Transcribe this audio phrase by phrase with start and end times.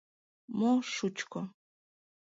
[0.59, 1.41] —Мо шучко!